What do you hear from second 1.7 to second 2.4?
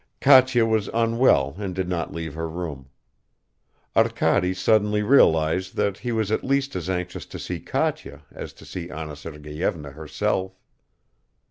did not leave